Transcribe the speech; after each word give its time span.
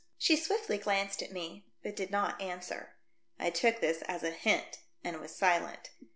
She 0.17 0.35
swiftly 0.35 0.79
glanced 0.79 1.21
at 1.21 1.31
me, 1.31 1.63
but 1.83 1.95
did 1.95 2.09
not 2.09 2.41
answer. 2.41 2.95
I 3.37 3.51
took 3.51 3.81
this 3.81 4.01
as 4.07 4.23
a 4.23 4.31
hint, 4.31 4.79
and 5.03 5.19
was 5.19 5.35
silent. 5.35 5.91